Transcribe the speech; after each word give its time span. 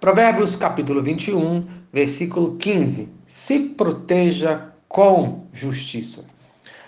Provérbios 0.00 0.54
capítulo 0.54 1.02
21, 1.02 1.66
versículo 1.92 2.54
15. 2.56 3.12
Se 3.26 3.58
proteja 3.70 4.68
com 4.88 5.44
justiça. 5.52 6.24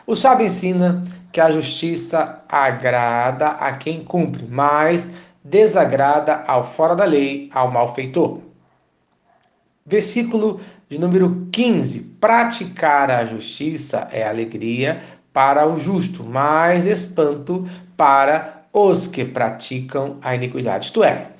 O 0.06 0.14
sábio 0.14 0.46
ensina 0.46 1.02
que 1.32 1.40
a 1.40 1.50
justiça 1.50 2.40
agrada 2.48 3.48
a 3.48 3.72
quem 3.72 4.04
cumpre, 4.04 4.46
mas 4.48 5.10
desagrada 5.42 6.44
ao 6.46 6.62
fora 6.62 6.94
da 6.94 7.04
lei, 7.04 7.50
ao 7.52 7.68
malfeitor. 7.68 8.38
Versículo 9.84 10.60
de 10.88 10.96
número 10.96 11.48
15. 11.50 12.00
Praticar 12.20 13.10
a 13.10 13.24
justiça 13.24 14.06
é 14.12 14.22
alegria 14.22 15.02
para 15.32 15.66
o 15.66 15.80
justo, 15.80 16.22
mas 16.22 16.86
espanto 16.86 17.68
para 17.96 18.66
os 18.72 19.08
que 19.08 19.24
praticam 19.24 20.16
a 20.22 20.36
iniquidade. 20.36 20.86
Isto 20.86 21.02
é, 21.02 21.32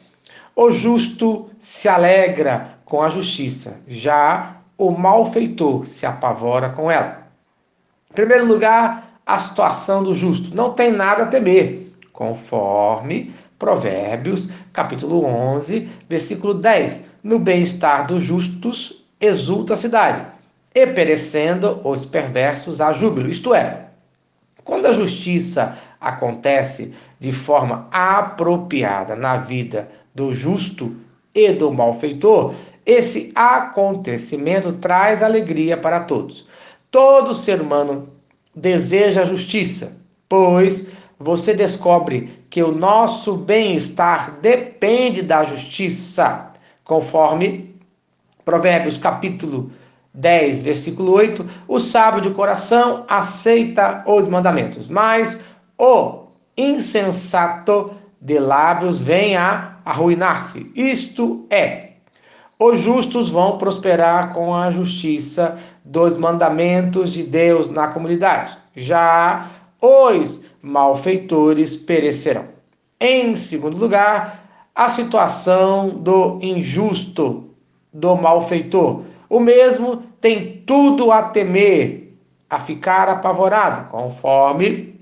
o 0.55 0.71
justo 0.71 1.51
se 1.59 1.89
alegra 1.89 2.79
com 2.85 3.03
a 3.03 3.09
justiça, 3.09 3.81
já 3.87 4.57
o 4.77 4.91
malfeitor 4.91 5.87
se 5.87 6.07
apavora 6.07 6.71
com 6.71 6.91
ela. 6.91 7.27
Em 8.11 8.15
primeiro 8.15 8.47
lugar, 8.47 9.21
a 9.25 9.39
situação 9.39 10.03
do 10.03 10.15
justo. 10.15 10.55
Não 10.55 10.73
tem 10.73 10.91
nada 10.91 11.23
a 11.23 11.27
temer, 11.27 11.93
conforme 12.13 13.33
Provérbios, 13.59 14.51
capítulo 14.73 15.25
11, 15.25 15.89
versículo 16.09 16.55
10. 16.55 17.03
No 17.23 17.39
bem-estar 17.39 18.07
dos 18.07 18.25
justos 18.25 19.05
exulta 19.21 19.75
a 19.75 19.77
cidade, 19.77 20.27
e 20.75 20.87
perecendo 20.87 21.81
os 21.85 22.05
perversos 22.05 22.81
há 22.81 22.93
júbilo. 22.93 23.29
Isto 23.29 23.55
é, 23.55 23.87
quando 24.65 24.87
a 24.87 24.93
justiça 24.93 25.77
acontece 26.01 26.95
de 27.21 27.31
forma 27.31 27.87
apropriada 27.93 29.15
na 29.15 29.37
vida 29.37 29.89
do 30.15 30.33
justo 30.35 30.95
e 31.35 31.53
do 31.53 31.73
malfeitor, 31.73 32.55
esse 32.85 33.33
acontecimento 33.35 34.73
traz 34.75 35.23
alegria 35.23 35.77
para 35.77 36.01
todos. 36.01 36.47
Todo 36.91 37.35
ser 37.35 37.61
humano 37.61 38.09
deseja 38.55 39.25
justiça, 39.25 39.97
pois 40.29 40.89
você 41.19 41.55
descobre 41.55 42.45
que 42.49 42.63
o 42.63 42.73
nosso 42.73 43.37
bem-estar 43.37 44.39
depende 44.41 45.23
da 45.23 45.45
justiça, 45.45 46.51
conforme 46.83 47.77
Provérbios 48.45 48.97
capítulo 48.97 49.71
10, 50.13 50.63
versículo 50.65 51.13
8, 51.13 51.49
o 51.69 51.79
sábio 51.79 52.21
de 52.21 52.31
coração 52.31 53.05
aceita 53.09 54.03
os 54.07 54.27
mandamentos, 54.27 54.89
mas 54.89 55.39
o 55.79 56.25
insensato 56.57 57.93
de 58.21 58.39
lábios 58.39 58.99
vem 58.99 59.37
a 59.37 59.70
arruinar-se. 59.85 60.71
Isto 60.75 61.47
é, 61.51 61.91
os 62.59 62.81
justos 62.81 63.31
vão 63.31 63.57
prosperar 63.57 64.35
com 64.35 64.55
a 64.55 64.71
justiça 64.71 65.59
dos 65.85 66.17
mandamentos 66.17 67.11
de 67.11 67.23
Deus 67.23 67.71
na 67.71 67.89
comunidade. 67.89 68.57
Já 68.77 69.51
os 69.81 70.43
malfeitores 70.61 71.75
perecerão. 71.75 72.45
Em 73.01 73.35
segundo 73.35 73.79
lugar, 73.79 74.69
a 74.75 74.91
situação 74.91 75.89
do 75.89 76.39
injusto, 76.43 77.51
do 77.93 78.15
malfeitor. 78.15 79.05
O 79.29 79.41
mesmo 79.41 80.03
tem 80.21 80.63
tudo 80.67 81.11
a 81.11 81.23
temer, 81.23 82.15
a 82.49 82.61
ficar 82.61 83.09
apavorado, 83.09 83.89
conforme 83.89 85.00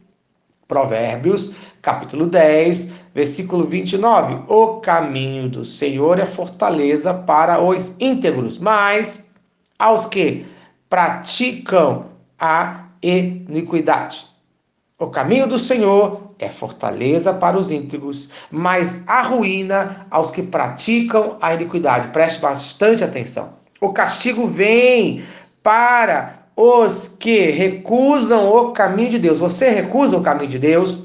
Provérbios, 0.69 1.55
capítulo 1.81 2.27
10, 2.27 2.93
versículo 3.15 3.65
29. 3.65 4.43
O 4.47 4.81
caminho 4.81 5.49
do 5.49 5.65
Senhor 5.65 6.19
é 6.19 6.27
fortaleza 6.27 7.15
para 7.15 7.59
os 7.59 7.97
íntegros, 7.99 8.59
mas 8.59 9.27
aos 9.79 10.05
que 10.05 10.45
praticam 10.91 12.07
a 12.39 12.85
iniquidade. 13.03 14.27
O 14.99 15.07
caminho 15.07 15.47
do 15.47 15.59
Senhor 15.59 16.35
é 16.39 16.49
fortaleza 16.49 17.33
para 17.33 17.57
os 17.57 17.71
íntegros, 17.71 18.29
mas 18.51 19.05
a 19.09 19.23
ruína 19.23 20.07
aos 20.11 20.31
que 20.31 20.43
praticam 20.43 21.39
a 21.41 21.55
iniquidade. 21.55 22.09
Preste 22.09 22.41
bastante 22.41 23.03
atenção. 23.03 23.55
O 23.81 23.93
castigo 23.93 24.47
vem 24.47 25.23
para 25.63 26.48
os 26.61 27.07
que 27.07 27.53
recusam 27.53 28.45
o 28.49 28.73
caminho 28.73 29.11
de 29.11 29.19
Deus. 29.21 29.39
Você 29.39 29.69
recusa 29.69 30.17
o 30.17 30.23
caminho 30.23 30.51
de 30.51 30.59
Deus, 30.59 30.99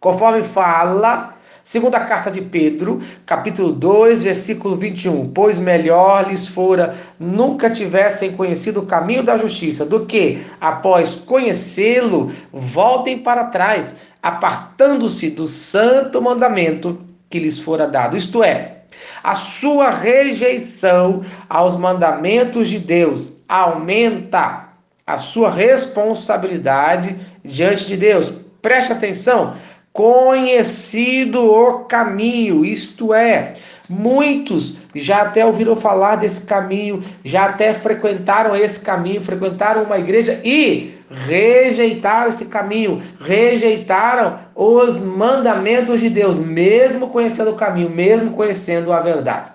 conforme 0.00 0.42
fala 0.42 1.36
Segunda 1.62 1.98
carta 1.98 2.30
de 2.30 2.40
Pedro, 2.40 3.00
capítulo 3.24 3.72
2, 3.72 4.22
versículo 4.22 4.76
21. 4.76 5.32
Pois 5.32 5.58
melhor 5.58 6.28
lhes 6.28 6.46
fora 6.46 6.94
nunca 7.18 7.68
tivessem 7.68 8.30
conhecido 8.36 8.80
o 8.80 8.86
caminho 8.86 9.24
da 9.24 9.36
justiça, 9.36 9.84
do 9.84 10.06
que, 10.06 10.44
após 10.60 11.16
conhecê-lo, 11.16 12.30
voltem 12.52 13.18
para 13.18 13.46
trás, 13.46 13.96
apartando-se 14.22 15.30
do 15.30 15.48
santo 15.48 16.22
mandamento 16.22 17.00
que 17.28 17.40
lhes 17.40 17.58
fora 17.58 17.88
dado. 17.88 18.16
Isto 18.16 18.44
é, 18.44 18.82
a 19.24 19.34
sua 19.34 19.90
rejeição 19.90 21.22
aos 21.48 21.74
mandamentos 21.74 22.70
de 22.70 22.78
Deus 22.78 23.35
aumenta 23.48 24.68
a 25.06 25.18
sua 25.18 25.50
responsabilidade 25.50 27.16
diante 27.44 27.86
de 27.86 27.96
Deus. 27.96 28.32
Preste 28.60 28.92
atenção. 28.92 29.56
Conhecido 29.92 31.42
o 31.42 31.84
caminho, 31.84 32.64
isto 32.64 33.14
é, 33.14 33.54
muitos 33.88 34.76
já 34.94 35.22
até 35.22 35.44
ouviram 35.44 35.76
falar 35.76 36.16
desse 36.16 36.42
caminho, 36.42 37.02
já 37.24 37.46
até 37.46 37.72
frequentaram 37.72 38.56
esse 38.56 38.80
caminho, 38.80 39.20
frequentaram 39.20 39.84
uma 39.84 39.98
igreja 39.98 40.40
e 40.44 40.96
rejeitaram 41.10 42.30
esse 42.30 42.46
caminho, 42.46 43.00
rejeitaram 43.20 44.40
os 44.54 45.00
mandamentos 45.00 46.00
de 46.00 46.10
Deus, 46.10 46.36
mesmo 46.38 47.08
conhecendo 47.08 47.52
o 47.52 47.56
caminho, 47.56 47.90
mesmo 47.90 48.32
conhecendo 48.32 48.92
a 48.92 49.00
verdade. 49.00 49.52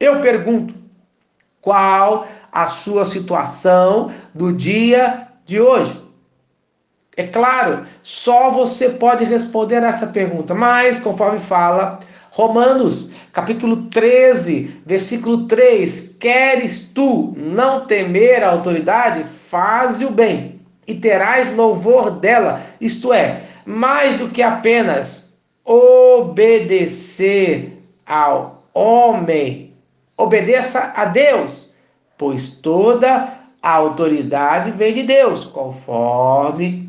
Eu 0.00 0.20
pergunto, 0.20 0.74
qual 1.60 2.26
a 2.52 2.66
sua 2.66 3.04
situação 3.04 4.12
do 4.34 4.52
dia 4.52 5.26
de 5.46 5.60
hoje? 5.60 5.98
É 7.16 7.24
claro, 7.26 7.84
só 8.02 8.50
você 8.50 8.90
pode 8.90 9.24
responder 9.24 9.82
essa 9.82 10.06
pergunta, 10.06 10.54
mas 10.54 10.98
conforme 10.98 11.38
fala 11.40 11.98
Romanos, 12.30 13.10
capítulo 13.32 13.88
13, 13.88 14.82
versículo 14.86 15.46
3: 15.46 16.16
Queres 16.20 16.90
tu 16.94 17.34
não 17.36 17.86
temer 17.86 18.42
a 18.42 18.50
autoridade? 18.50 19.24
Faze 19.24 20.04
o 20.04 20.10
bem 20.10 20.62
e 20.86 20.94
terás 20.94 21.54
louvor 21.54 22.10
dela, 22.12 22.60
isto 22.80 23.12
é, 23.12 23.42
mais 23.64 24.16
do 24.16 24.28
que 24.28 24.42
apenas 24.42 25.36
obedecer 25.64 27.02
ao 28.04 28.64
homem, 28.74 29.74
obedeça 30.16 30.92
a 30.96 31.04
Deus, 31.04 31.71
pois 32.22 32.50
toda 32.50 33.36
a 33.60 33.74
autoridade 33.74 34.70
vem 34.70 34.94
de 34.94 35.02
Deus, 35.02 35.44
conforme 35.44 36.88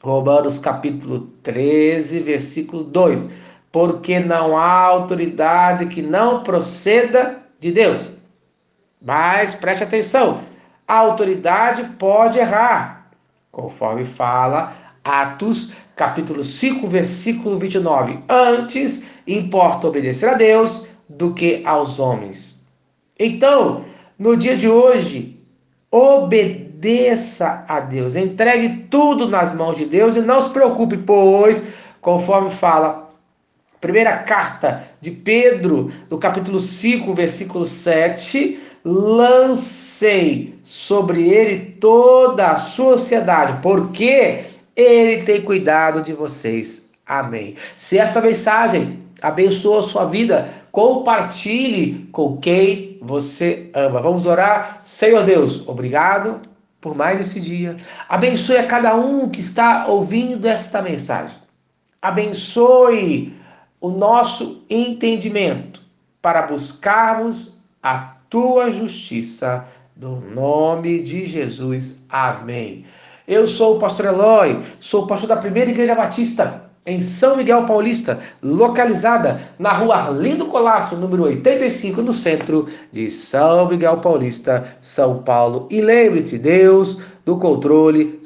Romanos 0.00 0.60
capítulo 0.60 1.22
13, 1.42 2.20
versículo 2.20 2.84
2. 2.84 3.30
Porque 3.72 4.20
não 4.20 4.56
há 4.56 4.82
autoridade 4.82 5.86
que 5.86 6.00
não 6.00 6.44
proceda 6.44 7.42
de 7.58 7.72
Deus. 7.72 8.10
Mas 9.02 9.56
preste 9.56 9.82
atenção, 9.82 10.38
a 10.86 10.98
autoridade 10.98 11.82
pode 11.98 12.38
errar, 12.38 13.10
conforme 13.50 14.04
fala 14.04 14.72
Atos, 15.02 15.72
capítulo 15.96 16.44
5, 16.44 16.86
versículo 16.86 17.58
29. 17.58 18.20
Antes 18.28 19.04
importa 19.26 19.88
obedecer 19.88 20.28
a 20.28 20.34
Deus 20.34 20.86
do 21.08 21.34
que 21.34 21.60
aos 21.66 21.98
homens. 21.98 22.62
Então, 23.18 23.84
no 24.20 24.36
dia 24.36 24.54
de 24.54 24.68
hoje, 24.68 25.40
obedeça 25.90 27.64
a 27.66 27.80
Deus, 27.80 28.14
entregue 28.14 28.84
tudo 28.90 29.26
nas 29.26 29.54
mãos 29.54 29.78
de 29.78 29.86
Deus 29.86 30.14
e 30.14 30.20
não 30.20 30.42
se 30.42 30.50
preocupe, 30.50 30.98
pois, 30.98 31.64
conforme 32.02 32.50
fala 32.50 33.08
primeira 33.80 34.18
carta 34.18 34.84
de 35.00 35.10
Pedro, 35.10 35.90
no 36.10 36.18
capítulo 36.18 36.60
5, 36.60 37.14
versículo 37.14 37.64
7, 37.64 38.60
lancei 38.84 40.54
sobre 40.62 41.30
ele 41.30 41.76
toda 41.80 42.50
a 42.50 42.56
sociedade, 42.58 43.62
porque 43.62 44.44
ele 44.76 45.22
tem 45.22 45.40
cuidado 45.40 46.02
de 46.02 46.12
vocês. 46.12 46.89
Amém. 47.10 47.56
Se 47.74 47.98
esta 47.98 48.20
mensagem 48.20 49.02
abençoa 49.20 49.80
a 49.80 49.82
sua 49.82 50.04
vida, 50.04 50.48
compartilhe 50.70 52.08
com 52.12 52.36
quem 52.36 52.98
você 53.02 53.68
ama. 53.74 54.00
Vamos 54.00 54.26
orar. 54.26 54.78
Senhor 54.84 55.24
Deus, 55.24 55.66
obrigado 55.66 56.40
por 56.80 56.94
mais 56.94 57.18
esse 57.18 57.40
dia. 57.40 57.76
Abençoe 58.08 58.58
a 58.58 58.66
cada 58.68 58.94
um 58.94 59.28
que 59.28 59.40
está 59.40 59.88
ouvindo 59.88 60.46
esta 60.46 60.80
mensagem. 60.80 61.36
Abençoe 62.00 63.34
o 63.80 63.88
nosso 63.88 64.62
entendimento 64.70 65.82
para 66.22 66.42
buscarmos 66.42 67.58
a 67.82 68.14
tua 68.30 68.70
justiça. 68.70 69.66
No 69.96 70.20
nome 70.20 71.02
de 71.02 71.26
Jesus. 71.26 71.98
Amém. 72.08 72.84
Eu 73.26 73.48
sou 73.48 73.76
o 73.76 73.78
pastor 73.80 74.06
Eloy, 74.06 74.62
sou 74.78 75.08
pastor 75.08 75.28
da 75.28 75.36
primeira 75.36 75.70
igreja 75.70 75.96
batista 75.96 76.69
em 76.86 77.00
São 77.00 77.36
Miguel 77.36 77.66
Paulista, 77.66 78.18
localizada 78.42 79.40
na 79.58 79.72
rua 79.72 79.96
Arlindo 79.96 80.46
Colasso, 80.46 80.96
número 80.96 81.24
85, 81.24 82.00
no 82.00 82.12
centro 82.12 82.66
de 82.90 83.10
São 83.10 83.68
Miguel 83.68 83.98
Paulista, 83.98 84.76
São 84.80 85.22
Paulo. 85.22 85.66
E 85.70 85.80
lembre-se, 85.80 86.38
Deus 86.38 86.98
do 87.24 87.36
controle 87.36 88.18